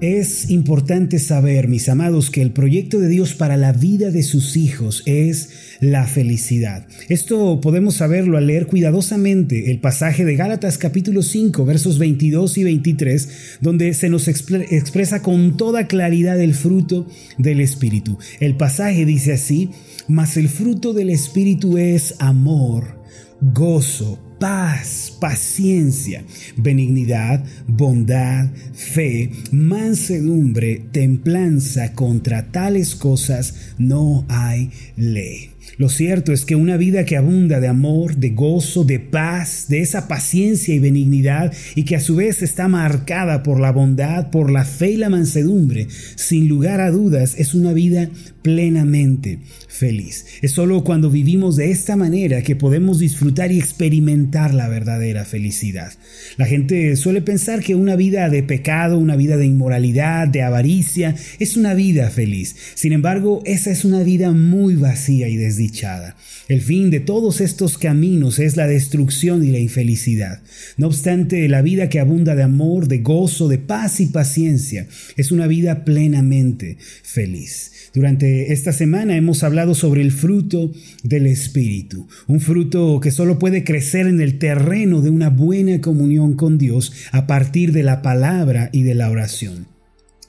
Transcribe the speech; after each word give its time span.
Es 0.00 0.48
importante 0.48 1.18
saber, 1.18 1.68
mis 1.68 1.90
amados, 1.90 2.30
que 2.30 2.40
el 2.40 2.52
proyecto 2.52 3.00
de 3.00 3.08
Dios 3.08 3.34
para 3.34 3.58
la 3.58 3.72
vida 3.72 4.10
de 4.10 4.22
sus 4.22 4.56
hijos 4.56 5.02
es 5.04 5.50
la 5.80 6.06
felicidad. 6.06 6.86
Esto 7.10 7.60
podemos 7.60 7.96
saberlo 7.96 8.38
al 8.38 8.46
leer 8.46 8.66
cuidadosamente 8.66 9.70
el 9.70 9.78
pasaje 9.78 10.24
de 10.24 10.36
Gálatas 10.36 10.78
capítulo 10.78 11.20
5 11.20 11.66
versos 11.66 11.98
22 11.98 12.56
y 12.56 12.64
23, 12.64 13.28
donde 13.60 13.92
se 13.92 14.08
nos 14.08 14.26
expresa 14.26 15.20
con 15.20 15.58
toda 15.58 15.86
claridad 15.86 16.40
el 16.40 16.54
fruto 16.54 17.06
del 17.36 17.60
Espíritu. 17.60 18.16
El 18.40 18.56
pasaje 18.56 19.04
dice 19.04 19.34
así, 19.34 19.68
mas 20.08 20.38
el 20.38 20.48
fruto 20.48 20.94
del 20.94 21.10
Espíritu 21.10 21.76
es 21.76 22.14
amor, 22.20 23.02
gozo, 23.42 24.29
paz, 24.40 25.16
paciencia, 25.20 26.24
benignidad, 26.56 27.44
bondad, 27.68 28.48
fe, 28.72 29.30
mansedumbre, 29.52 30.82
templanza. 30.90 31.92
Contra 31.94 32.50
tales 32.50 32.96
cosas 32.96 33.74
no 33.78 34.24
hay 34.28 34.70
ley. 34.96 35.50
Lo 35.76 35.88
cierto 35.88 36.32
es 36.32 36.44
que 36.44 36.56
una 36.56 36.76
vida 36.76 37.04
que 37.04 37.16
abunda 37.16 37.60
de 37.60 37.68
amor, 37.68 38.16
de 38.16 38.30
gozo, 38.30 38.84
de 38.84 38.98
paz, 38.98 39.66
de 39.68 39.80
esa 39.80 40.08
paciencia 40.08 40.74
y 40.74 40.78
benignidad 40.78 41.52
y 41.74 41.84
que 41.84 41.96
a 41.96 42.00
su 42.00 42.16
vez 42.16 42.42
está 42.42 42.66
marcada 42.68 43.42
por 43.42 43.60
la 43.60 43.72
bondad, 43.72 44.30
por 44.30 44.50
la 44.50 44.64
fe 44.64 44.92
y 44.92 44.96
la 44.96 45.10
mansedumbre, 45.10 45.86
sin 46.16 46.48
lugar 46.48 46.80
a 46.80 46.90
dudas 46.90 47.34
es 47.38 47.54
una 47.54 47.72
vida 47.72 48.10
plenamente 48.42 49.38
feliz. 49.68 50.26
Es 50.42 50.52
solo 50.52 50.84
cuando 50.84 51.10
vivimos 51.10 51.56
de 51.56 51.70
esta 51.70 51.96
manera 51.96 52.42
que 52.42 52.56
podemos 52.56 52.98
disfrutar 52.98 53.52
y 53.52 53.58
experimentar 53.58 54.54
la 54.54 54.68
verdadera 54.68 55.24
felicidad. 55.24 55.92
La 56.36 56.46
gente 56.46 56.96
suele 56.96 57.22
pensar 57.22 57.60
que 57.60 57.74
una 57.74 57.96
vida 57.96 58.28
de 58.28 58.42
pecado, 58.42 58.98
una 58.98 59.16
vida 59.16 59.36
de 59.36 59.46
inmoralidad, 59.46 60.28
de 60.28 60.42
avaricia, 60.42 61.14
es 61.38 61.56
una 61.56 61.74
vida 61.74 62.10
feliz. 62.10 62.56
Sin 62.74 62.92
embargo, 62.92 63.42
esa 63.44 63.70
es 63.70 63.84
una 63.84 64.02
vida 64.02 64.32
muy 64.32 64.76
vacía 64.76 65.28
y 65.28 65.36
desdichada. 65.36 66.16
El 66.48 66.62
fin 66.62 66.90
de 66.90 67.00
todos 67.00 67.40
estos 67.40 67.78
caminos 67.78 68.38
es 68.38 68.56
la 68.56 68.66
destrucción 68.66 69.44
y 69.44 69.50
la 69.52 69.58
infelicidad. 69.58 70.40
No 70.76 70.88
obstante, 70.88 71.48
la 71.48 71.62
vida 71.62 71.88
que 71.88 72.00
abunda 72.00 72.34
de 72.34 72.42
amor, 72.42 72.88
de 72.88 72.98
gozo, 72.98 73.48
de 73.48 73.58
paz 73.58 74.00
y 74.00 74.06
paciencia 74.06 74.86
es 75.16 75.30
una 75.30 75.46
vida 75.46 75.84
plenamente 75.84 76.76
feliz. 77.02 77.90
Durante 78.30 78.52
esta 78.52 78.72
semana 78.72 79.16
hemos 79.16 79.42
hablado 79.42 79.74
sobre 79.74 80.02
el 80.02 80.12
fruto 80.12 80.70
del 81.02 81.26
Espíritu, 81.26 82.06
un 82.28 82.40
fruto 82.40 83.00
que 83.00 83.10
solo 83.10 83.40
puede 83.40 83.64
crecer 83.64 84.06
en 84.06 84.20
el 84.20 84.38
terreno 84.38 85.00
de 85.00 85.10
una 85.10 85.30
buena 85.30 85.80
comunión 85.80 86.34
con 86.34 86.56
Dios 86.56 86.92
a 87.10 87.26
partir 87.26 87.72
de 87.72 87.82
la 87.82 88.02
palabra 88.02 88.70
y 88.72 88.84
de 88.84 88.94
la 88.94 89.10
oración. 89.10 89.66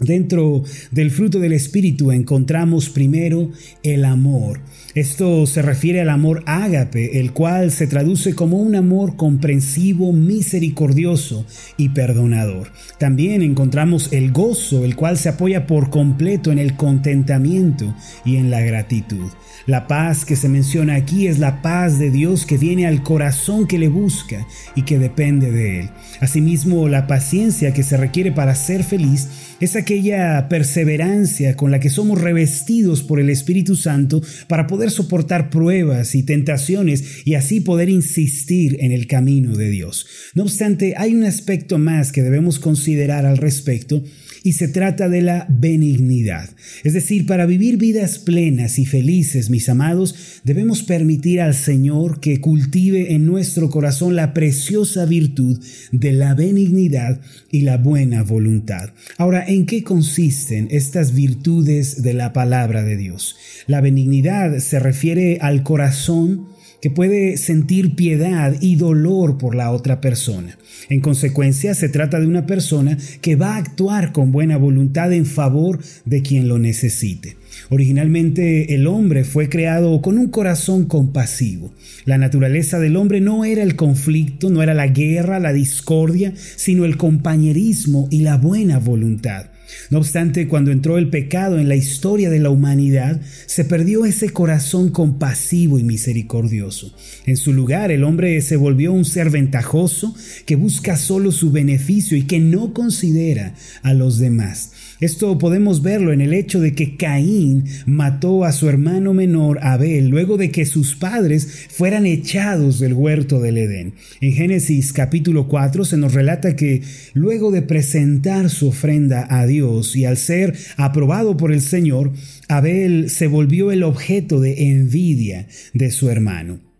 Dentro 0.02 0.64
del 0.90 1.12
fruto 1.12 1.40
del 1.40 1.54
Espíritu 1.54 2.12
encontramos 2.12 2.90
primero 2.90 3.52
el 3.84 4.04
amor. 4.04 4.60
Esto 4.96 5.46
se 5.46 5.62
refiere 5.62 6.02
al 6.02 6.10
amor 6.10 6.44
ágape, 6.48 7.20
el 7.20 7.34
cual 7.34 7.72
se 7.72 7.86
traduce 7.86 8.34
como 8.34 8.58
un 8.58 8.76
amor 8.76 9.16
comprensivo, 9.16 10.12
misericordioso 10.12 11.46
y 11.78 11.90
perdonador. 11.90 12.72
También 12.98 13.44
encontramos 13.44 14.12
el 14.12 14.32
gozo, 14.32 14.86
el 14.86 14.96
cual 14.96 15.20
se 15.20 15.30
apoya 15.30 15.68
por 15.68 15.92
completo 15.92 16.52
en 16.52 16.58
el 16.58 16.76
contentamiento 16.76 17.96
y 18.26 18.38
en 18.38 18.50
la 18.50 18.62
gratitud. 18.62 19.30
La 19.68 19.88
paz 19.88 20.26
que 20.26 20.36
se 20.36 20.50
menciona 20.50 20.96
aquí 20.96 21.28
es 21.28 21.38
la 21.38 21.62
paz 21.62 22.00
de 22.00 22.10
Dios 22.10 22.48
que 22.48 22.58
viene 22.58 22.88
al 22.88 23.04
corazón 23.04 23.68
que 23.68 23.78
le 23.78 23.88
busca 23.88 24.48
y 24.76 24.82
que 24.82 24.98
depende 24.98 25.52
de 25.52 25.82
él. 25.82 25.90
Asimismo, 26.20 26.90
la 26.90 27.06
paciencia 27.06 27.72
que 27.72 27.84
se 27.84 27.98
requiere 27.98 28.32
para 28.32 28.56
ser 28.56 28.84
feliz 28.84 29.51
es 29.62 29.76
aquella 29.76 30.50
perseverancia 30.50 31.56
con 31.56 31.72
la 31.72 31.80
que 31.80 31.90
somos 31.90 32.20
revestidos 32.20 33.04
por 33.04 33.20
el 33.20 33.30
Espíritu 33.30 33.76
Santo 33.76 34.22
para 34.48 34.68
poder 34.68 34.92
soportar 34.92 35.50
pruebas 35.50 36.16
y 36.16 36.24
tentaciones 36.24 37.26
y 37.26 37.36
así 37.36 37.62
poder 37.62 37.88
insistir 37.88 38.78
en 38.80 38.92
el 38.92 39.08
camino 39.08 39.56
de 39.56 39.70
Dios. 39.70 40.08
No 40.34 40.44
obstante, 40.44 40.96
hay 40.98 41.14
un 41.14 41.24
aspecto 41.24 41.78
más 41.78 42.12
que 42.12 42.24
debemos 42.24 42.60
considerar 42.60 43.26
al 43.26 43.38
respecto 43.38 44.04
y 44.44 44.54
se 44.54 44.68
trata 44.68 45.08
de 45.08 45.22
la 45.22 45.46
benignidad. 45.50 46.50
Es 46.84 46.94
decir, 46.94 47.26
para 47.26 47.46
vivir 47.46 47.78
vidas 47.78 48.18
plenas 48.18 48.80
y 48.80 48.86
felices, 48.86 49.50
mis 49.50 49.70
amados, 49.70 50.42
debemos 50.44 50.84
permitir 50.84 51.42
al 51.42 51.54
Señor 51.54 52.20
que 52.20 52.42
cultive 52.42 53.14
en 53.14 53.26
nuestro 53.26 53.70
corazón 53.70 54.16
la 54.16 54.34
preciosa 54.34 55.06
virtud 55.06 55.60
de 55.92 56.14
la 56.14 56.34
benignidad 56.34 57.22
y 57.52 57.62
la 57.62 57.78
buena 57.78 58.24
voluntad. 58.24 58.92
Ahora, 59.18 59.46
¿en 59.48 59.66
qué 59.66 59.84
consisten 59.84 60.68
estas 60.72 61.14
virtudes 61.14 62.02
de 62.02 62.14
la 62.14 62.34
palabra 62.34 62.84
de 62.84 62.98
Dios? 62.98 63.36
La 63.68 63.82
benignidad 63.82 64.58
se 64.60 64.80
refiere 64.80 65.38
al 65.42 65.64
corazón 65.64 66.48
que 66.82 66.90
puede 66.90 67.38
sentir 67.38 67.96
piedad 67.96 68.56
y 68.60 68.76
dolor 68.76 69.38
por 69.38 69.56
la 69.56 69.72
otra 69.72 70.02
persona. 70.02 70.58
En 70.90 71.00
consecuencia, 71.00 71.74
se 71.74 71.90
trata 71.90 72.20
de 72.20 72.28
una 72.28 72.46
persona 72.46 72.98
que 73.22 73.36
va 73.36 73.56
a 73.56 73.58
actuar 73.58 74.12
con 74.12 74.32
buena 74.32 74.58
voluntad 74.58 75.14
en 75.14 75.26
favor 75.26 75.80
de 76.06 76.22
quien 76.22 76.48
lo 76.48 76.58
necesite. 76.58 77.38
Originalmente 77.70 78.76
el 78.76 78.88
hombre 78.88 79.24
fue 79.24 79.50
creado 79.50 80.02
con 80.02 80.18
un 80.18 80.30
corazón 80.30 80.86
compasivo. 80.86 81.74
La 82.06 82.18
naturaleza 82.18 82.80
del 82.80 82.96
hombre 82.96 83.22
no 83.22 83.46
era 83.46 83.64
el 83.64 83.76
conflicto, 83.76 84.50
no 84.50 84.64
era 84.64 84.74
la 84.74 84.88
guerra, 84.88 85.40
la 85.40 85.54
discordia, 85.54 86.34
sino 86.56 86.86
el 86.86 86.98
compañerismo 86.98 88.08
y 88.12 88.22
la 88.22 88.38
buena 88.38 88.80
voluntad. 88.80 89.48
No 89.90 90.00
obstante, 90.00 90.48
cuando 90.48 90.72
entró 90.72 90.98
el 90.98 91.10
pecado 91.10 91.60
en 91.60 91.70
la 91.70 91.76
historia 91.76 92.30
de 92.30 92.40
la 92.40 92.50
humanidad, 92.50 93.22
se 93.46 93.66
perdió 93.66 94.06
ese 94.06 94.30
corazón 94.30 94.90
compasivo 94.90 95.80
y 95.80 95.84
misericordioso. 95.84 96.96
En 97.26 97.38
su 97.38 97.54
lugar, 97.54 97.92
el 97.92 98.04
hombre 98.04 98.40
se 98.42 98.56
volvió 98.56 98.94
un 98.94 99.06
ser 99.06 99.30
ventajoso 99.30 100.16
que 100.46 100.56
busca 100.56 100.98
solo 100.98 101.32
su 101.32 101.52
beneficio 101.52 102.18
y 102.18 102.24
que 102.24 102.40
no 102.40 102.74
considera 102.74 103.56
a 103.84 103.94
los 103.94 104.18
demás. 104.18 104.72
Esto 105.02 105.36
podemos 105.40 105.82
verlo 105.82 106.14
en 106.14 106.22
el 106.22 106.32
hecho 106.32 106.60
de 106.60 106.76
que 106.76 106.96
Caín 106.96 107.64
mató 107.88 108.46
a 108.46 108.52
su 108.52 108.70
hermano 108.70 109.16
menor 109.16 109.58
Abel 109.64 110.10
luego 110.10 110.38
de 110.38 110.52
que 110.52 110.68
sus 110.68 110.94
padres 110.96 111.66
fueran 111.72 112.06
echados 112.06 112.78
del 112.78 112.94
huerto 112.94 113.42
del 113.42 113.58
Edén. 113.58 113.96
En 114.22 114.34
Génesis 114.34 114.94
capítulo 114.94 115.48
4 115.48 115.86
se 115.86 115.98
nos 115.98 116.14
relata 116.14 116.56
que 116.56 116.84
luego 117.16 117.50
de 117.50 117.64
presentar 117.64 118.52
su 118.52 118.68
ofrenda 118.68 119.26
a 119.28 119.48
Dios 119.48 119.96
y 119.96 120.06
al 120.06 120.18
ser 120.18 120.56
aprobado 120.78 121.36
por 121.36 121.52
el 121.52 121.62
Señor, 121.62 122.14
Abel 122.48 123.10
se 123.10 123.26
volvió 123.26 123.72
el 123.72 123.82
objeto 123.82 124.40
de 124.40 124.70
envidia 124.70 125.48
de 125.74 125.90
su 125.90 126.12
hermano. 126.12 126.71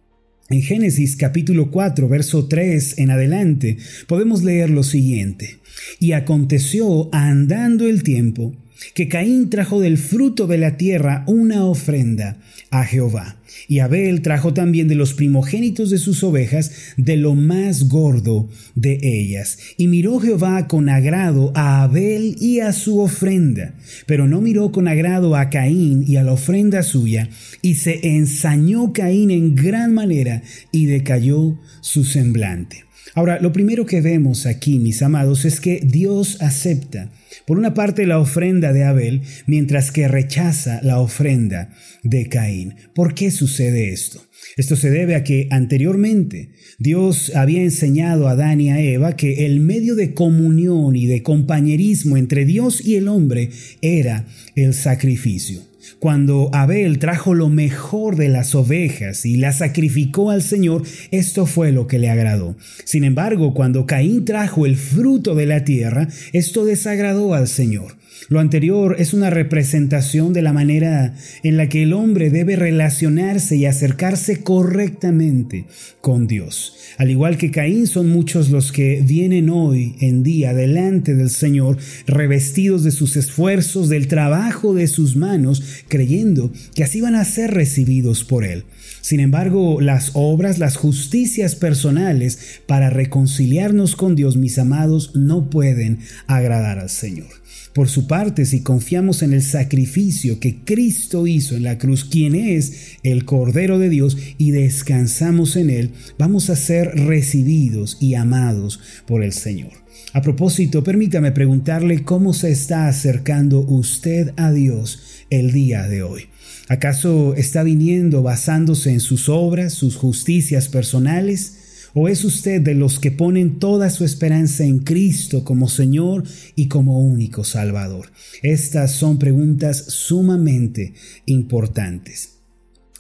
En 0.52 0.62
Génesis 0.62 1.16
capítulo 1.16 1.72
4, 1.72 2.10
verso 2.10 2.50
3 2.50 2.98
en 2.98 3.10
adelante, 3.10 3.78
podemos 4.06 4.44
leer 4.44 4.70
lo 4.70 4.84
siguiente. 4.84 5.60
Y 5.98 6.12
aconteció, 6.12 7.08
andando 7.14 7.88
el 7.88 8.04
tiempo, 8.04 8.54
que 8.94 9.08
Caín 9.08 9.50
trajo 9.50 9.80
del 9.80 9.98
fruto 9.98 10.48
de 10.48 10.58
la 10.58 10.78
tierra 10.78 11.24
una 11.28 11.66
ofrenda 11.66 12.38
a 12.70 12.86
Jehová. 12.86 13.38
Y 13.68 13.80
Abel 13.80 14.22
trajo 14.22 14.54
también 14.54 14.88
de 14.88 14.96
los 14.96 15.14
primogénitos 15.14 15.90
de 15.90 15.98
sus 15.98 16.24
ovejas, 16.24 16.72
de 16.98 17.18
lo 17.18 17.36
más 17.36 17.90
gordo 17.90 18.50
de 18.76 19.00
ellas. 19.02 19.58
Y 19.78 19.88
miró 19.88 20.20
Jehová 20.20 20.68
con 20.68 20.90
agrado 20.90 21.52
a 21.56 21.84
Abel 21.84 22.36
y 22.40 22.62
a 22.62 22.74
su 22.74 23.00
ofrenda, 23.00 23.76
pero 24.08 24.28
no 24.28 24.42
miró 24.42 24.72
con 24.72 24.88
agrado 24.88 25.36
a 25.36 25.50
Caín 25.50 26.06
y 26.08 26.16
a 26.16 26.24
la 26.24 26.34
ofrenda 26.34 26.82
suya, 26.84 27.30
y 27.62 27.76
se 27.76 28.16
ensañó 28.16 28.94
Caín 28.94 29.32
en 29.32 29.56
gran 29.56 29.94
manera, 29.94 30.44
y 30.72 30.86
decayó 30.86 31.60
su 31.82 32.04
semblante. 32.06 32.86
Ahora, 33.14 33.40
lo 33.42 33.52
primero 33.52 33.86
que 33.86 34.00
vemos 34.00 34.46
aquí, 34.46 34.80
mis 34.80 35.02
amados, 35.02 35.44
es 35.44 35.60
que 35.60 35.82
Dios 35.84 36.42
acepta, 36.42 37.12
por 37.52 37.58
una 37.58 37.74
parte, 37.74 38.08
la 38.08 38.18
ofrenda 38.18 38.72
de 38.72 38.86
Abel, 38.86 39.24
mientras 39.46 39.92
que 39.92 40.08
rechaza 40.08 40.80
la 40.84 41.00
ofrenda 41.00 41.76
de 42.02 42.30
Caín. 42.30 42.76
¿Por 42.96 43.14
qué 43.14 43.30
sucede 43.30 43.92
esto? 43.92 44.22
Esto 44.56 44.78
se 44.78 44.90
debe 44.90 45.16
a 45.16 45.26
que 45.26 45.50
anteriormente 45.52 46.52
Dios 46.80 47.36
había 47.36 47.62
enseñado 47.62 48.30
a 48.30 48.32
Adán 48.32 48.62
y 48.62 48.70
a 48.70 48.80
Eva 48.80 49.18
que 49.18 49.46
el 49.46 49.60
medio 49.60 49.96
de 49.96 50.14
comunión 50.14 50.96
y 50.96 51.08
de 51.08 51.24
compañerismo 51.24 52.16
entre 52.16 52.46
Dios 52.46 52.80
y 52.86 52.96
el 52.96 53.10
hombre 53.10 53.50
era 53.82 54.28
el 54.56 54.74
sacrificio. 54.74 55.71
Cuando 56.00 56.50
Abel 56.54 57.00
trajo 57.00 57.34
lo 57.34 57.50
mejor 57.50 58.16
de 58.16 58.30
las 58.30 58.56
ovejas 58.56 59.26
y 59.26 59.38
las 59.38 59.60
sacrificó 59.60 60.32
al 60.32 60.42
Señor, 60.42 60.84
esto 61.12 61.46
fue 61.46 61.72
lo 61.72 61.88
que 61.88 62.00
le 62.00 62.10
agradó. 62.10 62.56
Sin 62.86 63.04
embargo, 63.04 63.54
cuando 63.54 63.86
Caín 63.86 64.26
trajo 64.26 64.66
el 64.66 64.78
fruto 64.78 65.36
de 65.36 65.46
la 65.46 65.64
tierra, 65.64 66.08
esto 66.34 66.66
desagradó 66.66 67.34
al 67.34 67.48
Señor. 67.48 68.01
Lo 68.30 68.40
anterior 68.40 68.96
es 69.00 69.14
una 69.14 69.30
representación 69.30 70.34
de 70.34 70.42
la 70.42 70.54
manera 70.54 71.16
en 71.44 71.58
la 71.58 71.70
que 71.70 71.84
el 71.84 71.94
hombre 71.94 72.30
debe 72.30 72.56
relacionarse 72.56 73.56
y 73.56 73.66
acercarse 73.66 74.42
correctamente 74.42 75.66
con 76.02 76.28
Dios. 76.28 76.76
Al 76.98 77.10
igual 77.10 77.38
que 77.38 77.52
Caín, 77.52 77.88
son 77.88 78.10
muchos 78.10 78.50
los 78.50 78.72
que 78.72 79.02
vienen 79.02 79.50
hoy 79.50 79.96
en 80.00 80.24
día 80.24 80.54
delante 80.54 81.16
del 81.16 81.30
Señor 81.30 81.78
revestidos 82.06 82.84
de 82.84 82.92
sus 82.92 83.16
esfuerzos, 83.16 83.90
del 83.90 84.08
trabajo 84.08 84.74
de 84.74 84.88
sus 84.88 85.16
manos, 85.16 85.84
creyendo 85.88 86.52
que 86.76 86.84
así 86.84 87.02
van 87.02 87.16
a 87.16 87.26
ser 87.26 87.52
recibidos 87.52 88.24
por 88.24 88.44
Él. 88.44 88.64
Sin 89.02 89.20
embargo, 89.20 89.82
las 89.82 90.12
obras, 90.14 90.60
las 90.60 90.78
justicias 90.78 91.56
personales 91.56 92.62
para 92.68 92.90
reconciliarnos 92.90 93.96
con 93.96 94.16
Dios, 94.16 94.38
mis 94.38 94.58
amados, 94.60 95.16
no 95.16 95.50
pueden 95.50 96.00
agradar 96.28 96.80
al 96.80 96.90
Señor. 96.90 97.28
Por 97.74 97.88
su 97.88 98.06
parte, 98.06 98.46
si 98.46 98.62
confiamos 98.62 99.24
en 99.24 99.34
el 99.34 99.42
sacrificio 99.42 100.40
que 100.40 100.58
Cristo 100.64 101.26
hizo 101.26 101.56
en 101.56 101.64
la 101.64 101.78
cruz, 101.78 102.04
quien 102.04 102.36
es 102.36 102.98
el 103.04 103.24
Cordero 103.24 103.80
de 103.80 103.90
Dios, 103.90 104.18
y 104.38 104.52
descansamos 104.52 105.56
en 105.56 105.70
Él, 105.70 105.92
vamos 106.18 106.50
a 106.50 106.56
ser 106.56 106.90
recibidos 106.90 107.98
y 108.02 108.16
amados 108.16 108.82
por 109.08 109.24
el 109.24 109.32
Señor. 109.32 109.72
A 110.14 110.22
propósito, 110.22 110.84
permítame 110.84 111.32
preguntarle 111.32 112.04
cómo 112.04 112.34
se 112.34 112.52
está 112.52 112.88
acercando 112.88 113.62
usted 113.62 114.34
a 114.36 114.52
Dios 114.52 115.02
el 115.30 115.54
día 115.54 115.88
de 115.88 116.04
hoy. 116.04 116.28
¿Acaso 116.72 117.36
está 117.36 117.64
viniendo 117.64 118.24
basándose 118.24 118.94
en 118.94 119.02
sus 119.02 119.28
obras, 119.28 119.74
sus 119.74 119.98
justicias 119.98 120.70
personales? 120.70 121.90
¿O 121.94 122.08
es 122.08 122.24
usted 122.24 122.62
de 122.62 122.76
los 122.76 122.98
que 122.98 123.12
ponen 123.12 123.60
toda 123.60 123.90
su 123.90 124.06
esperanza 124.06 124.64
en 124.64 124.80
Cristo 124.80 125.44
como 125.44 125.68
Señor 125.68 126.24
y 126.56 126.70
como 126.70 127.02
único 127.02 127.44
Salvador? 127.44 128.14
Estas 128.42 128.94
son 128.94 129.20
preguntas 129.20 129.84
sumamente 129.90 130.94
importantes. 131.26 132.38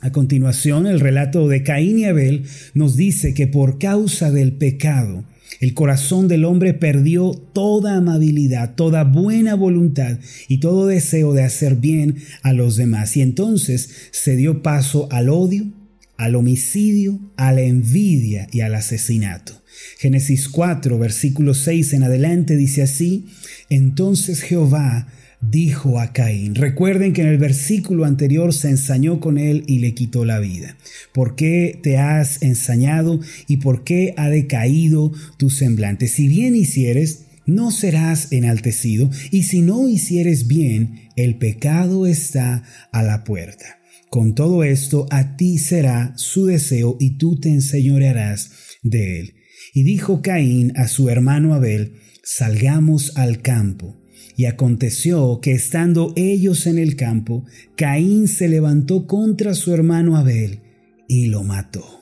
A 0.01 0.11
continuación, 0.11 0.85
el 0.85 0.99
relato 0.99 1.47
de 1.47 1.63
Caín 1.63 1.99
y 1.99 2.03
Abel 2.03 2.43
nos 2.73 2.97
dice 2.97 3.33
que 3.33 3.47
por 3.47 3.79
causa 3.79 4.31
del 4.31 4.51
pecado, 4.51 5.23
el 5.61 5.75
corazón 5.75 6.27
del 6.27 6.43
hombre 6.43 6.73
perdió 6.73 7.31
toda 7.53 7.95
amabilidad, 7.95 8.73
toda 8.73 9.03
buena 9.03 9.53
voluntad 9.53 10.17
y 10.47 10.57
todo 10.57 10.87
deseo 10.87 11.33
de 11.33 11.43
hacer 11.43 11.75
bien 11.75 12.17
a 12.41 12.51
los 12.51 12.75
demás. 12.75 13.15
Y 13.15 13.21
entonces 13.21 14.09
se 14.09 14.35
dio 14.35 14.63
paso 14.63 15.07
al 15.11 15.29
odio, 15.29 15.71
al 16.17 16.35
homicidio, 16.35 17.19
a 17.37 17.53
la 17.53 17.61
envidia 17.61 18.47
y 18.51 18.61
al 18.61 18.73
asesinato. 18.73 19.61
Génesis 19.99 20.49
4, 20.49 20.97
versículo 20.97 21.53
6 21.53 21.93
en 21.93 22.03
adelante 22.03 22.55
dice 22.55 22.81
así, 22.81 23.27
entonces 23.69 24.41
Jehová 24.41 25.07
dijo 25.41 25.99
a 25.99 26.13
Caín. 26.13 26.55
Recuerden 26.55 27.13
que 27.13 27.21
en 27.21 27.27
el 27.27 27.37
versículo 27.37 28.05
anterior 28.05 28.53
se 28.53 28.69
ensañó 28.69 29.19
con 29.19 29.37
él 29.37 29.63
y 29.67 29.79
le 29.79 29.93
quitó 29.93 30.25
la 30.25 30.39
vida. 30.39 30.77
¿Por 31.13 31.35
qué 31.35 31.79
te 31.81 31.97
has 31.97 32.41
ensañado 32.41 33.19
y 33.47 33.57
por 33.57 33.83
qué 33.83 34.13
ha 34.17 34.29
decaído 34.29 35.11
tu 35.37 35.49
semblante? 35.49 36.07
Si 36.07 36.27
bien 36.27 36.55
hicieres, 36.55 37.25
no 37.45 37.71
serás 37.71 38.31
enaltecido, 38.31 39.09
y 39.31 39.43
si 39.43 39.61
no 39.61 39.89
hicieres 39.89 40.47
bien, 40.47 41.09
el 41.15 41.37
pecado 41.37 42.05
está 42.05 42.63
a 42.91 43.03
la 43.03 43.23
puerta. 43.23 43.79
Con 44.09 44.35
todo 44.35 44.63
esto, 44.63 45.07
a 45.09 45.37
ti 45.37 45.57
será 45.57 46.13
su 46.17 46.45
deseo 46.45 46.97
y 46.99 47.17
tú 47.17 47.39
te 47.39 47.49
enseñorearás 47.49 48.51
de 48.83 49.19
él. 49.19 49.33
Y 49.73 49.83
dijo 49.83 50.21
Caín 50.21 50.73
a 50.75 50.87
su 50.87 51.09
hermano 51.09 51.53
Abel, 51.53 51.93
salgamos 52.23 53.17
al 53.17 53.41
campo. 53.41 54.00
Y 54.35 54.45
aconteció 54.45 55.39
que 55.41 55.51
estando 55.51 56.13
ellos 56.15 56.67
en 56.67 56.77
el 56.77 56.95
campo, 56.95 57.45
Caín 57.75 58.27
se 58.27 58.47
levantó 58.47 59.07
contra 59.07 59.53
su 59.53 59.73
hermano 59.73 60.17
Abel 60.17 60.59
y 61.07 61.27
lo 61.27 61.43
mató. 61.43 62.01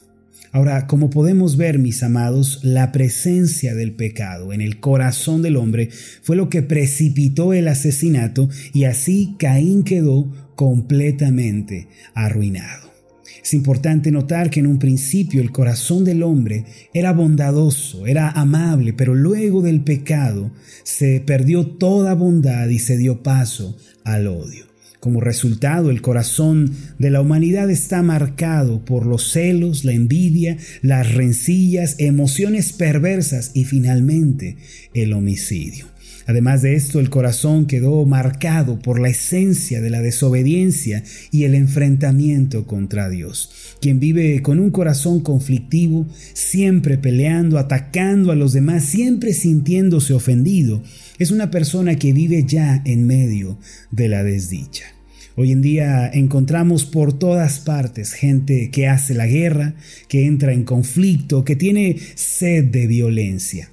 Ahora, 0.52 0.88
como 0.88 1.12
podemos 1.12 1.58
ver, 1.58 1.78
mis 1.78 2.02
amados, 2.02 2.60
la 2.64 2.92
presencia 2.92 3.76
del 3.76 3.94
pecado 3.94 4.52
en 4.52 4.62
el 4.62 4.80
corazón 4.80 5.44
del 5.44 5.58
hombre 5.58 5.90
fue 6.24 6.36
lo 6.36 6.50
que 6.50 6.64
precipitó 6.64 7.54
el 7.54 7.68
asesinato 7.68 8.50
y 8.74 8.86
así 8.86 9.36
Caín 9.38 9.84
quedó 9.84 10.32
completamente 10.56 11.88
arruinado. 12.16 12.89
Es 13.44 13.54
importante 13.54 14.12
notar 14.12 14.50
que 14.50 14.60
en 14.60 14.68
un 14.68 14.80
principio 14.80 15.42
el 15.42 15.52
corazón 15.52 16.04
del 16.04 16.24
hombre 16.24 16.66
era 16.94 17.14
bondadoso, 17.14 18.06
era 18.08 18.30
amable, 18.30 18.94
pero 18.94 19.16
luego 19.16 19.62
del 19.62 19.82
pecado 19.82 20.52
se 20.84 21.22
perdió 21.22 21.66
toda 21.66 22.14
bondad 22.14 22.68
y 22.70 22.80
se 22.80 22.98
dio 22.98 23.24
paso 23.24 23.78
al 24.04 24.28
odio. 24.28 24.70
Como 25.00 25.22
resultado, 25.22 25.92
el 25.92 26.02
corazón 26.02 26.76
de 26.98 27.10
la 27.10 27.22
humanidad 27.22 27.70
está 27.70 28.04
marcado 28.04 28.84
por 28.84 29.06
los 29.06 29.32
celos, 29.32 29.86
la 29.86 29.94
envidia, 29.94 30.58
las 30.82 31.14
rencillas, 31.14 31.96
emociones 32.00 32.74
perversas 32.74 33.52
y 33.54 33.64
finalmente 33.64 34.58
el 34.94 35.14
homicidio. 35.14 35.86
Además 36.30 36.62
de 36.62 36.76
esto, 36.76 37.00
el 37.00 37.10
corazón 37.10 37.66
quedó 37.66 38.06
marcado 38.06 38.78
por 38.78 39.00
la 39.00 39.10
esencia 39.10 39.82
de 39.82 39.90
la 39.90 40.00
desobediencia 40.00 41.04
y 41.32 41.46
el 41.46 41.56
enfrentamiento 41.56 42.68
contra 42.68 43.10
Dios. 43.10 43.50
Quien 43.82 44.00
vive 44.00 44.44
con 44.44 44.60
un 44.60 44.70
corazón 44.70 45.22
conflictivo, 45.22 46.06
siempre 46.34 47.00
peleando, 47.00 47.58
atacando 47.58 48.32
a 48.32 48.36
los 48.36 48.54
demás, 48.54 48.84
siempre 48.86 49.34
sintiéndose 49.34 50.14
ofendido, 50.14 50.84
es 51.18 51.32
una 51.32 51.50
persona 51.50 51.96
que 51.96 52.14
vive 52.14 52.46
ya 52.48 52.84
en 52.86 53.08
medio 53.08 53.58
de 53.90 54.08
la 54.08 54.24
desdicha. 54.24 54.84
Hoy 55.36 55.52
en 55.52 55.64
día 55.64 56.12
encontramos 56.14 56.86
por 56.86 57.18
todas 57.18 57.58
partes 57.58 58.14
gente 58.14 58.70
que 58.70 58.88
hace 58.88 59.16
la 59.16 59.26
guerra, 59.26 59.74
que 60.08 60.28
entra 60.28 60.54
en 60.54 60.64
conflicto, 60.64 61.44
que 61.44 61.56
tiene 61.56 61.98
sed 62.14 62.66
de 62.66 62.86
violencia. 62.86 63.72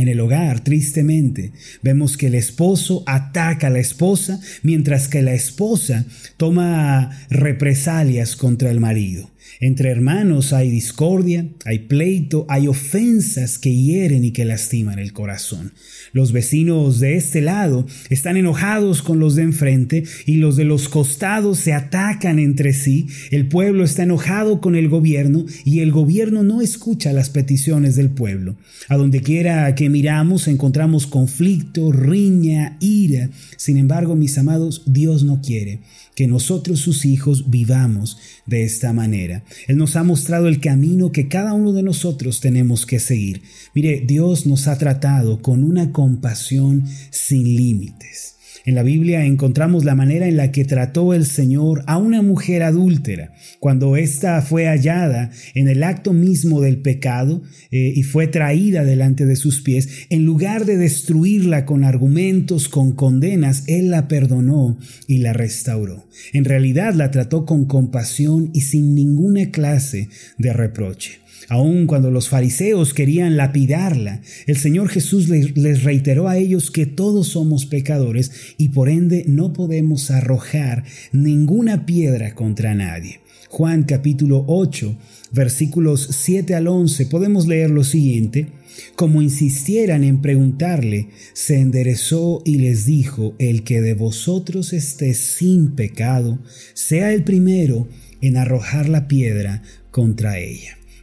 En 0.00 0.08
el 0.08 0.18
hogar, 0.20 0.60
tristemente, 0.60 1.52
vemos 1.82 2.16
que 2.16 2.28
el 2.28 2.34
esposo 2.34 3.04
ataca 3.06 3.66
a 3.66 3.70
la 3.70 3.80
esposa 3.80 4.40
mientras 4.62 5.08
que 5.08 5.20
la 5.20 5.34
esposa 5.34 6.06
toma 6.38 7.10
represalias 7.28 8.34
contra 8.34 8.70
el 8.70 8.80
marido. 8.80 9.28
Entre 9.58 9.90
hermanos 9.90 10.52
hay 10.52 10.70
discordia, 10.70 11.46
hay 11.64 11.80
pleito, 11.80 12.46
hay 12.48 12.68
ofensas 12.68 13.58
que 13.58 13.74
hieren 13.74 14.24
y 14.24 14.30
que 14.30 14.44
lastiman 14.44 14.98
el 14.98 15.12
corazón. 15.12 15.72
Los 16.12 16.32
vecinos 16.32 17.00
de 17.00 17.16
este 17.16 17.40
lado 17.40 17.86
están 18.08 18.36
enojados 18.36 19.02
con 19.02 19.18
los 19.18 19.34
de 19.34 19.42
enfrente 19.42 20.04
y 20.26 20.36
los 20.36 20.56
de 20.56 20.64
los 20.64 20.88
costados 20.88 21.58
se 21.58 21.72
atacan 21.72 22.38
entre 22.38 22.72
sí. 22.72 23.08
El 23.30 23.48
pueblo 23.48 23.84
está 23.84 24.04
enojado 24.04 24.60
con 24.60 24.76
el 24.76 24.88
gobierno 24.88 25.44
y 25.64 25.80
el 25.80 25.92
gobierno 25.92 26.42
no 26.42 26.60
escucha 26.60 27.12
las 27.12 27.30
peticiones 27.30 27.96
del 27.96 28.10
pueblo. 28.10 28.56
A 28.88 28.96
donde 28.96 29.20
quiera 29.20 29.74
que 29.74 29.88
miramos 29.88 30.48
encontramos 30.48 31.06
conflicto, 31.06 31.92
riña, 31.92 32.76
ira. 32.80 33.30
Sin 33.56 33.76
embargo, 33.76 34.16
mis 34.16 34.38
amados, 34.38 34.82
Dios 34.86 35.24
no 35.24 35.40
quiere 35.40 35.80
que 36.20 36.26
nosotros 36.26 36.80
sus 36.80 37.06
hijos 37.06 37.48
vivamos 37.48 38.18
de 38.44 38.62
esta 38.62 38.92
manera. 38.92 39.42
Él 39.68 39.78
nos 39.78 39.96
ha 39.96 40.02
mostrado 40.02 40.48
el 40.48 40.60
camino 40.60 41.12
que 41.12 41.28
cada 41.28 41.54
uno 41.54 41.72
de 41.72 41.82
nosotros 41.82 42.40
tenemos 42.40 42.84
que 42.84 43.00
seguir. 43.00 43.40
Mire, 43.74 44.02
Dios 44.06 44.44
nos 44.44 44.68
ha 44.68 44.76
tratado 44.76 45.40
con 45.40 45.64
una 45.64 45.92
compasión 45.92 46.84
sin 47.08 47.44
límites. 47.44 48.36
En 48.64 48.74
la 48.74 48.82
Biblia 48.82 49.24
encontramos 49.24 49.84
la 49.84 49.94
manera 49.94 50.26
en 50.26 50.36
la 50.36 50.52
que 50.52 50.64
trató 50.64 51.14
el 51.14 51.24
Señor 51.24 51.82
a 51.86 51.96
una 51.96 52.22
mujer 52.22 52.62
adúltera, 52.62 53.32
cuando 53.58 53.96
ésta 53.96 54.40
fue 54.42 54.66
hallada 54.66 55.30
en 55.54 55.68
el 55.68 55.82
acto 55.82 56.12
mismo 56.12 56.60
del 56.60 56.78
pecado 56.78 57.42
eh, 57.70 57.92
y 57.94 58.02
fue 58.02 58.26
traída 58.26 58.84
delante 58.84 59.26
de 59.26 59.36
sus 59.36 59.62
pies, 59.62 60.06
en 60.10 60.24
lugar 60.24 60.66
de 60.66 60.76
destruirla 60.76 61.64
con 61.64 61.84
argumentos, 61.84 62.68
con 62.68 62.92
condenas, 62.92 63.64
Él 63.66 63.90
la 63.90 64.08
perdonó 64.08 64.78
y 65.06 65.18
la 65.18 65.32
restauró. 65.32 66.06
En 66.32 66.44
realidad 66.44 66.94
la 66.94 67.10
trató 67.10 67.46
con 67.46 67.64
compasión 67.64 68.50
y 68.52 68.62
sin 68.62 68.94
ninguna 68.94 69.50
clase 69.50 70.08
de 70.38 70.52
reproche. 70.52 71.20
Aun 71.48 71.86
cuando 71.86 72.10
los 72.10 72.28
fariseos 72.28 72.94
querían 72.94 73.36
lapidarla, 73.36 74.20
el 74.46 74.56
Señor 74.56 74.88
Jesús 74.88 75.28
les, 75.28 75.82
reiteró 75.82 76.28
a 76.28 76.36
ellos 76.36 76.70
que 76.70 76.86
todos 76.86 77.28
somos 77.28 77.66
pecadores 77.66 78.30
y 78.58 78.70
por 78.70 78.88
ende 78.88 79.24
no 79.26 79.52
podemos 79.52 80.10
arrojar 80.10 80.84
ninguna 81.12 81.86
piedra 81.86 82.34
contra 82.34 82.74
nadie. 82.74 83.20
Juan 83.48 83.82
capítulo 83.82 84.44
8, 84.46 84.96
versículos 85.32 86.08
7 86.10 86.54
al 86.54 86.68
11, 86.68 87.06
podemos 87.06 87.46
leer 87.46 87.70
lo 87.70 87.84
siguiente. 87.84 88.48
Como 88.94 89.20
insistieran 89.20 90.04
en 90.04 90.22
preguntarle, 90.22 91.08
se 91.32 91.58
enderezó 91.58 92.42
y 92.44 92.58
les 92.58 92.86
dijo, 92.86 93.34
el 93.38 93.64
que 93.64 93.80
de 93.80 93.94
vosotros 93.94 94.72
esté 94.72 95.14
sin 95.14 95.72
pecado, 95.72 96.38
sea 96.74 97.12
el 97.12 97.24
primero 97.24 97.88
en 98.20 98.36
arrojar 98.36 98.88
la 98.88 99.08
piedra 99.08 99.62
contra 99.90 100.38
ella 100.38 100.79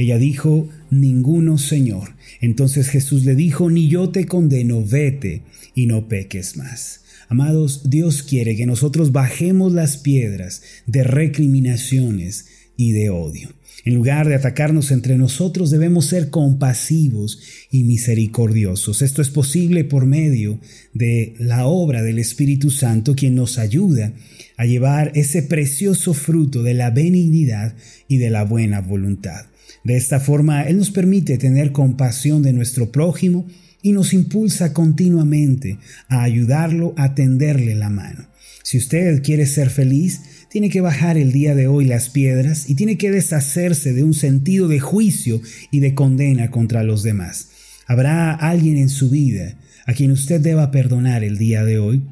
Ella 0.00 0.16
dijo, 0.16 0.66
Ninguno, 0.88 1.58
Señor. 1.58 2.14
Entonces 2.40 2.88
Jesús 2.88 3.26
le 3.26 3.34
dijo, 3.34 3.68
Ni 3.68 3.88
yo 3.88 4.08
te 4.08 4.24
condeno, 4.24 4.82
vete 4.82 5.42
y 5.74 5.84
no 5.84 6.08
peques 6.08 6.56
más. 6.56 7.02
Amados, 7.28 7.90
Dios 7.90 8.22
quiere 8.22 8.56
que 8.56 8.64
nosotros 8.64 9.12
bajemos 9.12 9.74
las 9.74 9.98
piedras 9.98 10.62
de 10.86 11.04
recriminaciones 11.04 12.46
y 12.78 12.92
de 12.92 13.10
odio. 13.10 13.50
En 13.84 13.94
lugar 13.94 14.26
de 14.26 14.36
atacarnos 14.36 14.90
entre 14.90 15.18
nosotros, 15.18 15.70
debemos 15.70 16.06
ser 16.06 16.30
compasivos 16.30 17.38
y 17.70 17.84
misericordiosos. 17.84 19.02
Esto 19.02 19.20
es 19.20 19.28
posible 19.28 19.84
por 19.84 20.06
medio 20.06 20.60
de 20.94 21.34
la 21.38 21.66
obra 21.66 22.02
del 22.02 22.18
Espíritu 22.18 22.70
Santo, 22.70 23.14
quien 23.14 23.34
nos 23.34 23.58
ayuda 23.58 24.14
a 24.56 24.64
llevar 24.64 25.12
ese 25.14 25.42
precioso 25.42 26.14
fruto 26.14 26.62
de 26.62 26.72
la 26.72 26.90
benignidad 26.90 27.76
y 28.08 28.16
de 28.16 28.30
la 28.30 28.44
buena 28.44 28.80
voluntad. 28.80 29.49
De 29.84 29.96
esta 29.96 30.20
forma, 30.20 30.62
Él 30.62 30.78
nos 30.78 30.90
permite 30.90 31.38
tener 31.38 31.72
compasión 31.72 32.42
de 32.42 32.52
nuestro 32.52 32.92
prójimo 32.92 33.46
y 33.82 33.92
nos 33.92 34.12
impulsa 34.12 34.72
continuamente 34.72 35.78
a 36.08 36.22
ayudarlo 36.22 36.94
a 36.96 37.14
tenderle 37.14 37.74
la 37.74 37.88
mano. 37.88 38.26
Si 38.62 38.78
usted 38.78 39.22
quiere 39.22 39.46
ser 39.46 39.70
feliz, 39.70 40.20
tiene 40.50 40.68
que 40.68 40.80
bajar 40.80 41.16
el 41.16 41.32
día 41.32 41.54
de 41.54 41.66
hoy 41.66 41.84
las 41.86 42.10
piedras 42.10 42.68
y 42.68 42.74
tiene 42.74 42.98
que 42.98 43.10
deshacerse 43.10 43.92
de 43.92 44.02
un 44.02 44.14
sentido 44.14 44.68
de 44.68 44.80
juicio 44.80 45.40
y 45.70 45.80
de 45.80 45.94
condena 45.94 46.50
contra 46.50 46.82
los 46.82 47.02
demás. 47.02 47.48
¿Habrá 47.86 48.32
alguien 48.32 48.76
en 48.76 48.88
su 48.88 49.10
vida 49.10 49.56
a 49.86 49.94
quien 49.94 50.10
usted 50.10 50.40
deba 50.40 50.70
perdonar 50.70 51.24
el 51.24 51.38
día 51.38 51.64
de 51.64 51.78
hoy? 51.78 52.02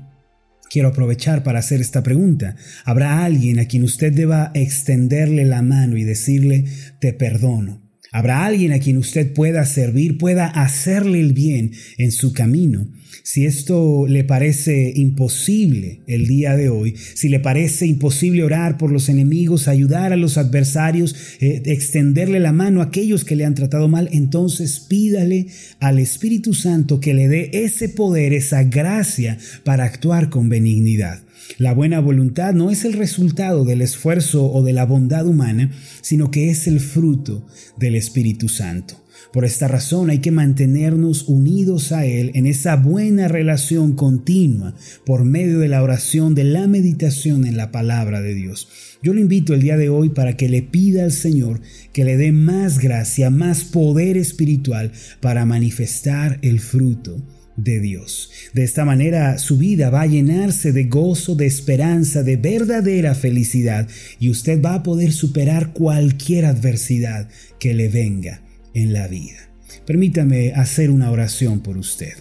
Quiero 0.71 0.89
aprovechar 0.89 1.43
para 1.43 1.61
hacer 1.61 1.81
esta 1.81 2.03
pregunta. 2.03 2.57
¿Habrá 2.85 3.25
alguien 3.25 3.59
a 3.59 3.65
quien 3.65 3.85
usted 3.85 4.13
deba 4.13 4.51
extenderle 4.55 5.45
la 5.45 5.63
mano 5.63 5.97
y 5.97 6.05
decirle, 6.05 6.67
te 7.01 7.13
perdono? 7.13 7.88
¿Habrá 8.11 8.47
alguien 8.47 8.73
a 8.73 8.79
quien 8.79 8.97
usted 8.97 9.33
pueda 9.33 9.65
servir, 9.67 10.19
pueda 10.19 10.47
hacerle 10.47 11.21
el 11.21 11.33
bien 11.33 11.73
en 11.99 12.11
su 12.11 12.33
camino? 12.33 12.88
Si 13.23 13.45
esto 13.45 14.07
le 14.07 14.25
parece 14.25 14.93
imposible 14.97 16.00
el 16.07 16.27
día 16.27 16.57
de 16.57 16.71
hoy, 16.71 16.95
si 16.97 17.29
le 17.29 17.41
parece 17.41 17.87
imposible 17.87 18.43
orar 18.43 18.79
por 18.79 18.91
los 18.91 19.11
enemigos, 19.11 19.69
ayudar 19.69 20.15
a 20.15 20.17
los 20.17 20.38
adversarios, 20.38 21.15
eh, 21.41 21.62
extenderle 21.67 22.41
la 22.41 22.53
mano 22.53 22.81
a 22.81 22.85
aquellos 22.85 23.25
que 23.25 23.37
le 23.37 23.45
han 23.45 23.55
tratado 23.55 23.88
mal, 23.88 24.09
entonces 24.12 24.81
pídale 24.81 25.49
al 25.79 25.99
Espíritu 25.99 26.55
Santo 26.55 27.00
que 27.00 27.12
le 27.12 27.29
dé 27.29 27.50
ese 27.53 27.91
poder, 27.91 28.33
esa 28.33 28.62
gracia 28.62 29.37
para 29.62 29.85
actuar 29.85 30.31
con 30.31 30.49
benignidad. 30.49 31.21
La 31.57 31.73
buena 31.73 31.99
voluntad 32.00 32.52
no 32.52 32.71
es 32.71 32.85
el 32.85 32.93
resultado 32.93 33.64
del 33.64 33.81
esfuerzo 33.81 34.52
o 34.52 34.62
de 34.62 34.73
la 34.73 34.85
bondad 34.85 35.26
humana, 35.26 35.71
sino 36.02 36.31
que 36.31 36.50
es 36.50 36.67
el 36.67 36.78
fruto 36.78 37.47
del 37.78 37.95
Espíritu 37.97 38.49
Santo. 38.49 39.02
Por 39.33 39.45
esta 39.45 39.67
razón 39.67 40.11
hay 40.11 40.21
que 40.21 40.31
mantenernos 40.31 41.28
unidos 41.28 41.93
a 41.93 42.07
Él 42.07 42.31
en 42.35 42.47
esa 42.47 42.76
buena 42.76 43.28
relación 43.28 43.95
continua 43.95 44.75
por 45.05 45.25
medio 45.25 45.59
de 45.59 45.69
la 45.69 45.83
oración, 45.83 46.35
de 46.35 46.45
la 46.45 46.67
meditación 46.67 47.45
en 47.45 47.57
la 47.57 47.73
palabra 47.73 48.21
de 48.21 48.35
Dios. 48.35 48.69
Yo 49.02 49.12
lo 49.12 49.21
invito 49.21 49.55
el 49.55 49.62
día 49.62 49.76
de 49.76 49.88
hoy 49.88 50.11
para 50.11 50.37
que 50.37 50.49
le 50.49 50.62
pida 50.62 51.05
al 51.05 51.12
Señor 51.12 51.61
que 51.93 52.05
le 52.05 52.17
dé 52.17 52.31
más 52.31 52.78
gracia, 52.78 53.31
más 53.31 53.64
poder 53.64 54.17
espiritual 54.17 54.93
para 55.21 55.45
manifestar 55.45 56.38
el 56.43 56.61
fruto 56.61 57.21
de 57.59 57.81
Dios. 57.81 58.31
De 58.55 58.62
esta 58.65 58.85
manera 58.85 59.37
su 59.38 59.59
vida 59.59 59.91
va 59.91 60.03
a 60.03 60.07
llenarse 60.07 60.73
de 60.73 60.85
gozo, 60.85 61.35
de 61.35 61.47
esperanza, 61.47 62.23
de 62.23 62.37
verdadera 62.37 63.15
felicidad 63.15 63.88
y 64.19 64.31
usted 64.31 64.62
va 64.62 64.75
a 64.75 64.83
poder 64.83 65.12
superar 65.12 65.73
cualquier 65.73 66.47
adversidad 66.47 67.29
que 67.59 67.75
le 67.75 67.88
venga 67.88 68.41
en 68.75 68.93
la 68.93 69.09
vida. 69.09 69.50
Permítame 69.85 70.53
hacer 70.53 70.91
una 70.91 71.11
oración 71.11 71.61
por 71.61 71.77
usted. 71.77 72.15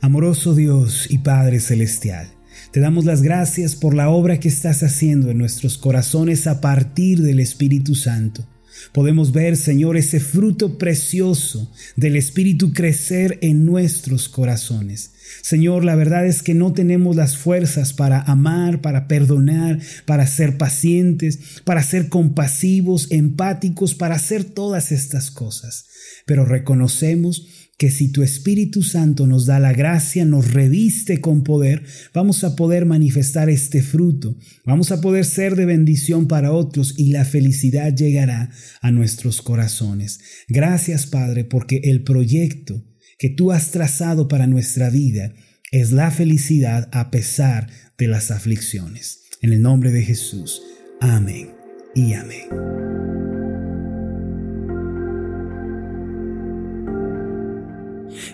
Amoroso 0.00 0.54
Dios 0.54 1.06
y 1.08 1.18
Padre 1.18 1.60
Celestial, 1.60 2.28
te 2.72 2.80
damos 2.80 3.04
las 3.04 3.22
gracias 3.22 3.76
por 3.76 3.94
la 3.94 4.10
obra 4.10 4.40
que 4.40 4.48
estás 4.48 4.82
haciendo 4.82 5.30
en 5.30 5.38
nuestros 5.38 5.78
corazones 5.78 6.46
a 6.46 6.60
partir 6.60 7.22
del 7.22 7.38
Espíritu 7.38 7.94
Santo. 7.94 8.46
Podemos 8.92 9.32
ver, 9.32 9.56
Señor, 9.56 9.96
ese 9.96 10.20
fruto 10.20 10.78
precioso 10.78 11.70
del 11.96 12.16
Espíritu 12.16 12.72
crecer 12.72 13.38
en 13.42 13.64
nuestros 13.66 14.28
corazones. 14.28 15.12
Señor, 15.42 15.84
la 15.84 15.96
verdad 15.96 16.26
es 16.26 16.42
que 16.42 16.54
no 16.54 16.72
tenemos 16.72 17.16
las 17.16 17.36
fuerzas 17.36 17.92
para 17.92 18.20
amar, 18.20 18.80
para 18.80 19.08
perdonar, 19.08 19.80
para 20.04 20.26
ser 20.26 20.56
pacientes, 20.56 21.38
para 21.64 21.82
ser 21.82 22.08
compasivos, 22.08 23.08
empáticos, 23.10 23.94
para 23.94 24.14
hacer 24.14 24.44
todas 24.44 24.92
estas 24.92 25.30
cosas. 25.30 25.86
Pero 26.24 26.44
reconocemos 26.44 27.65
que 27.78 27.90
si 27.90 28.08
tu 28.08 28.22
Espíritu 28.22 28.82
Santo 28.82 29.26
nos 29.26 29.46
da 29.46 29.60
la 29.60 29.72
gracia, 29.72 30.24
nos 30.24 30.52
reviste 30.52 31.20
con 31.20 31.42
poder, 31.42 31.84
vamos 32.14 32.42
a 32.44 32.56
poder 32.56 32.86
manifestar 32.86 33.50
este 33.50 33.82
fruto, 33.82 34.36
vamos 34.64 34.92
a 34.92 35.00
poder 35.00 35.24
ser 35.24 35.56
de 35.56 35.66
bendición 35.66 36.26
para 36.26 36.52
otros 36.52 36.94
y 36.96 37.12
la 37.12 37.24
felicidad 37.24 37.94
llegará 37.94 38.50
a 38.80 38.90
nuestros 38.90 39.42
corazones. 39.42 40.20
Gracias 40.48 41.06
Padre, 41.06 41.44
porque 41.44 41.80
el 41.84 42.02
proyecto 42.02 42.82
que 43.18 43.28
tú 43.28 43.52
has 43.52 43.70
trazado 43.70 44.28
para 44.28 44.46
nuestra 44.46 44.90
vida 44.90 45.34
es 45.70 45.92
la 45.92 46.10
felicidad 46.10 46.88
a 46.92 47.10
pesar 47.10 47.68
de 47.98 48.08
las 48.08 48.30
aflicciones. 48.30 49.22
En 49.42 49.52
el 49.52 49.60
nombre 49.60 49.90
de 49.90 50.02
Jesús. 50.02 50.62
Amén 51.00 51.50
y 51.94 52.14
amén. 52.14 53.25